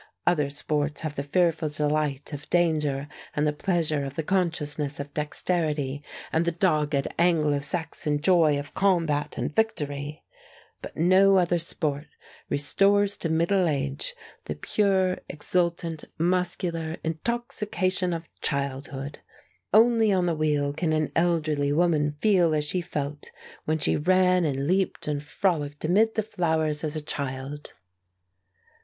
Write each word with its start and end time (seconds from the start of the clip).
Other 0.25 0.49
sports 0.49 1.01
have 1.01 1.13
the 1.13 1.21
fearful 1.21 1.69
delight 1.69 2.33
of 2.33 2.49
danger 2.49 3.07
and 3.35 3.45
the 3.45 3.53
pleasure 3.53 4.03
of 4.03 4.15
the 4.15 4.23
consciousness 4.23 4.99
of 4.99 5.13
dexterity 5.13 6.01
and 6.33 6.43
the 6.43 6.51
dogged 6.51 7.07
Anglo 7.19 7.59
Saxon 7.59 8.19
joy 8.19 8.57
of 8.57 8.73
combat 8.73 9.37
and 9.37 9.55
victory; 9.55 10.23
but 10.81 10.97
no 10.97 11.37
other 11.37 11.59
sport 11.59 12.07
restores 12.49 13.15
to 13.17 13.29
middle 13.29 13.67
age 13.69 14.15
the 14.45 14.55
pure, 14.55 15.19
exultant, 15.29 16.05
muscular 16.17 16.97
intoxication 17.03 18.11
of 18.11 18.27
childhood. 18.41 19.19
Only 19.71 20.11
on 20.11 20.25
the 20.25 20.33
wheel 20.33 20.73
can 20.73 20.93
an 20.93 21.11
elderly 21.15 21.71
woman 21.71 22.15
feel 22.21 22.55
as 22.55 22.65
she 22.65 22.81
felt 22.81 23.29
when 23.65 23.77
she 23.77 23.97
ran 23.97 24.45
and 24.45 24.65
leaped 24.65 25.07
and 25.07 25.21
frolicked 25.21 25.85
amid 25.85 26.15
the 26.15 26.23
flowers 26.23 26.83
as 26.83 26.95
a 26.95 27.01
child. 27.01 27.73